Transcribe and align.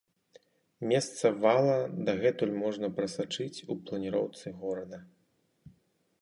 Месца 0.91 1.25
вала 1.43 1.75
дагэтуль 2.07 2.55
можна 2.63 2.87
прасачыць 2.97 3.63
у 3.71 3.77
планіроўцы 3.85 4.45
горада. 4.65 4.99